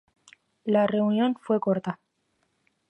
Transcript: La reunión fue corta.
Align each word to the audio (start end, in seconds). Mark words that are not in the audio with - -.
La 0.65 0.87
reunión 0.87 1.37
fue 1.39 1.59
corta. 1.59 1.99